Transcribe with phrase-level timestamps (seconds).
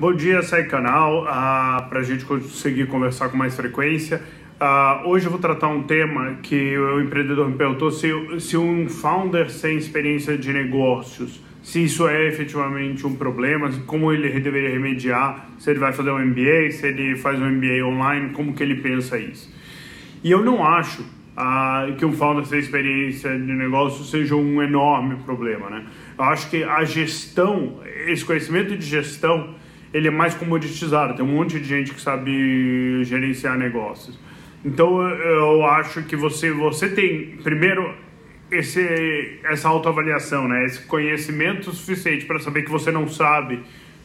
[0.00, 4.22] Bom dia, sai canal, uh, para a gente conseguir conversar com mais frequência.
[4.58, 8.08] Uh, hoje eu vou tratar um tema que o empreendedor me perguntou se,
[8.40, 14.40] se um founder sem experiência de negócios, se isso é efetivamente um problema, como ele
[14.40, 18.54] deveria remediar, se ele vai fazer um MBA, se ele faz um MBA online, como
[18.54, 19.54] que ele pensa isso.
[20.24, 25.16] E eu não acho uh, que um founder sem experiência de negócio seja um enorme
[25.26, 25.84] problema, né?
[26.16, 29.60] Eu acho que a gestão, esse conhecimento de gestão,
[29.92, 31.14] ele é mais comoditizado.
[31.14, 34.18] Tem um monte de gente que sabe gerenciar negócios.
[34.64, 37.94] Então eu acho que você você tem primeiro
[38.50, 40.64] esse essa autoavaliação, né?
[40.64, 43.60] Esse conhecimento suficiente para saber que você não sabe.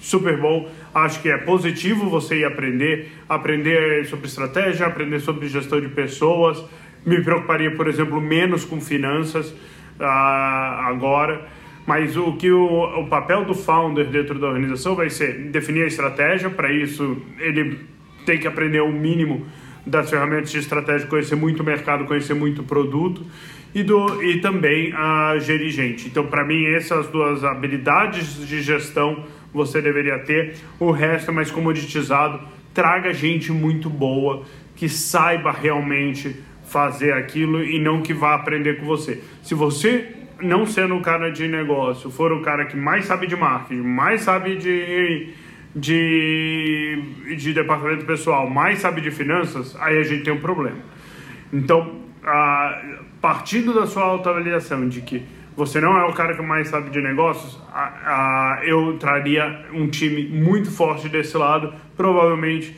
[0.00, 0.70] Super bom.
[0.94, 6.64] Acho que é positivo você ir aprender, aprender sobre estratégia, aprender sobre gestão de pessoas.
[7.04, 11.48] Me preocuparia, por exemplo, menos com finanças uh, agora
[11.88, 15.86] mas o que o, o papel do founder dentro da organização vai ser definir a
[15.86, 17.78] estratégia, para isso ele
[18.26, 19.46] tem que aprender o mínimo
[19.86, 23.24] das ferramentas de estratégia, conhecer muito o mercado, conhecer muito o produto
[23.74, 26.08] e, do, e também a gerir gente.
[26.08, 31.50] Então, para mim, essas duas habilidades de gestão você deveria ter, o resto é mais
[31.50, 32.38] comoditizado.
[32.74, 34.42] Traga gente muito boa
[34.76, 39.22] que saiba realmente fazer aquilo e não que vá aprender com você.
[39.42, 43.36] Se você não sendo o cara de negócio, for o cara que mais sabe de
[43.36, 45.32] marketing, mais sabe de,
[45.74, 47.02] de,
[47.36, 50.78] de departamento pessoal, mais sabe de finanças, aí a gente tem um problema.
[51.52, 52.82] Então, a,
[53.20, 55.22] partindo da sua autoavaliação de que
[55.56, 59.88] você não é o cara que mais sabe de negócios, a, a, eu traria um
[59.88, 61.74] time muito forte desse lado.
[61.96, 62.76] Provavelmente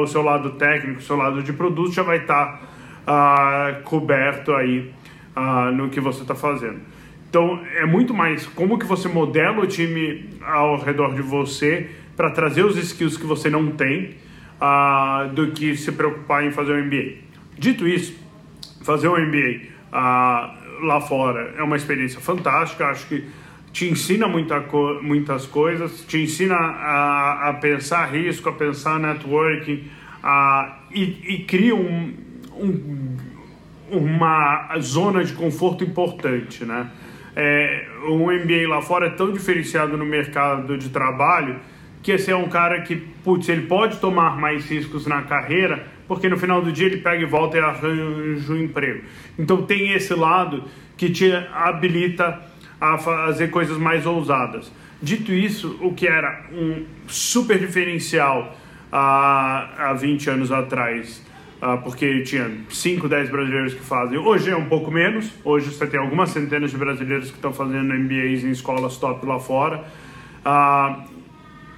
[0.00, 2.60] o seu lado técnico, o seu lado de produto já vai estar
[3.04, 4.92] tá, coberto aí
[5.74, 6.80] no que você está fazendo.
[7.28, 12.30] Então, é muito mais como que você modela o time ao redor de você para
[12.30, 14.16] trazer os skills que você não tem
[15.34, 17.18] do que se preocupar em fazer um MBA.
[17.58, 18.16] Dito isso,
[18.82, 19.78] fazer um MBA
[20.82, 23.24] lá fora é uma experiência fantástica, acho que
[23.72, 29.84] te ensina muita co muitas coisas, te ensina a, a, pensar risco, a pensar networking
[30.92, 31.02] e,
[31.34, 32.14] e cria um,
[32.56, 33.07] um,
[33.90, 36.90] uma zona de conforto importante, né?
[37.40, 41.60] é, um MBA lá fora é tão diferenciado no mercado de trabalho
[42.02, 46.28] que esse é um cara que, putz, ele pode tomar mais riscos na carreira, porque
[46.28, 49.04] no final do dia ele pega e volta e arranja um emprego.
[49.38, 50.64] Então tem esse lado
[50.96, 52.40] que te habilita
[52.80, 54.72] a fazer coisas mais ousadas.
[55.00, 58.56] Dito isso, o que era um super diferencial
[58.90, 61.24] há, há 20 anos atrás
[61.82, 64.18] porque tinha 5, 10 brasileiros que fazem.
[64.18, 67.92] Hoje é um pouco menos, hoje você tem algumas centenas de brasileiros que estão fazendo
[67.92, 69.84] MBAs em escolas top lá fora.
[70.46, 71.02] Uh,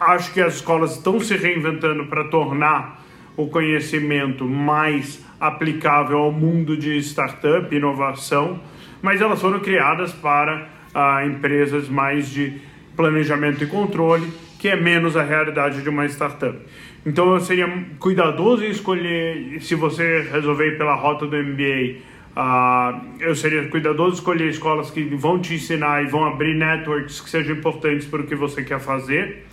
[0.00, 3.04] acho que as escolas estão se reinventando para tornar
[3.36, 8.60] o conhecimento mais aplicável ao mundo de startup, inovação,
[9.00, 12.60] mas elas foram criadas para uh, empresas mais de
[12.96, 14.28] planejamento e controle,
[14.58, 16.58] que é menos a realidade de uma startup.
[17.06, 22.00] Então eu seria cuidadoso em escolher, se você resolver pela rota do MBA, uh,
[22.36, 27.20] ah, eu seria cuidadoso em escolher escolas que vão te ensinar e vão abrir networks
[27.20, 29.46] que sejam importantes para o que você quer fazer.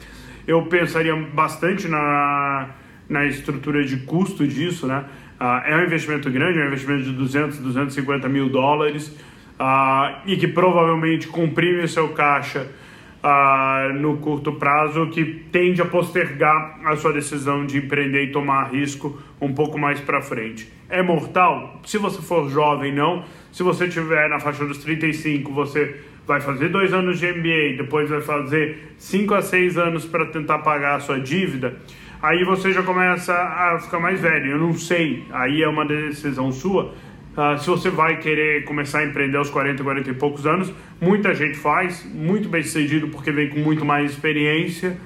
[0.47, 2.69] Eu pensaria bastante na,
[3.07, 5.05] na estrutura de custo disso, né?
[5.39, 9.07] Uh, é um investimento grande, é um investimento de 200, 250 mil dólares
[9.59, 12.67] uh, e que provavelmente comprime seu caixa
[13.25, 18.71] uh, no curto prazo que tende a postergar a sua decisão de empreender e tomar
[18.71, 20.71] risco um pouco mais para frente.
[20.87, 21.81] É mortal?
[21.83, 23.25] Se você for jovem, não.
[23.51, 28.09] Se você tiver na faixa dos 35, você vai fazer dois anos de MBA, depois
[28.09, 31.77] vai fazer cinco a seis anos para tentar pagar a sua dívida.
[32.21, 34.51] Aí você já começa a ficar mais velho.
[34.51, 36.93] Eu não sei, aí é uma decisão sua
[37.35, 41.35] Uh, se você vai querer começar a empreender aos 40, 40 e poucos anos, muita
[41.35, 44.97] gente faz, muito bem sucedido porque vem com muito mais experiência,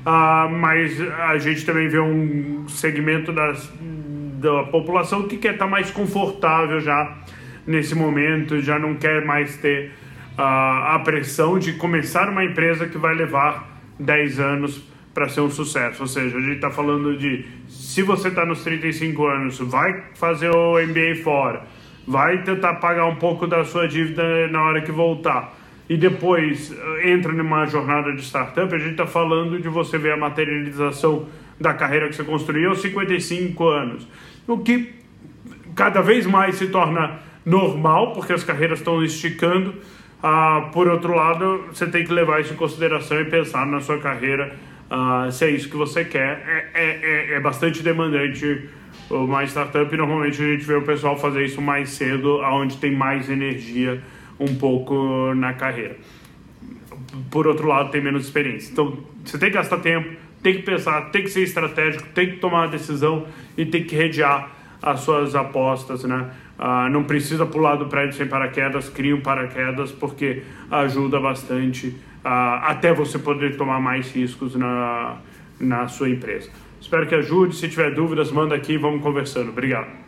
[0.00, 3.70] uh, mas a gente também vê um segmento das,
[4.40, 7.18] da população que quer estar tá mais confortável já
[7.66, 9.90] nesse momento, já não quer mais ter
[10.38, 15.50] uh, a pressão de começar uma empresa que vai levar 10 anos para ser um
[15.50, 16.02] sucesso.
[16.02, 20.50] Ou seja, a gente está falando de se você está nos 35 anos, vai fazer
[20.50, 21.62] o MBA fora,
[22.06, 25.54] vai tentar pagar um pouco da sua dívida na hora que voltar
[25.88, 30.12] e depois eh, entra numa jornada de startup, a gente está falando de você ver
[30.12, 31.28] a materialização
[31.60, 34.08] da carreira que você construiu aos 55 anos.
[34.46, 34.94] O que
[35.74, 39.74] cada vez mais se torna normal, porque as carreiras estão esticando.
[40.22, 43.98] Ah, por outro lado, você tem que levar isso em consideração e pensar na sua
[43.98, 44.54] carreira
[44.90, 48.68] Uh, se é isso que você quer, é, é, é, é bastante demandante
[49.10, 49.96] uma startup.
[49.96, 54.02] Normalmente a gente vê o pessoal fazer isso mais cedo, aonde tem mais energia
[54.38, 55.96] um pouco na carreira.
[57.30, 58.72] Por outro lado, tem menos experiência.
[58.72, 62.36] Então, você tem que gastar tempo, tem que pensar, tem que ser estratégico, tem que
[62.36, 63.26] tomar uma decisão
[63.56, 64.50] e tem que redear
[64.82, 66.30] as suas apostas, né?
[66.58, 72.62] Uh, não precisa pular do prédio sem paraquedas, crie um paraquedas porque ajuda bastante uh,
[72.62, 75.16] até você poder tomar mais riscos na,
[75.58, 76.50] na sua empresa.
[76.80, 77.56] Espero que ajude.
[77.56, 79.48] Se tiver dúvidas, manda aqui, vamos conversando.
[79.48, 80.03] Obrigado.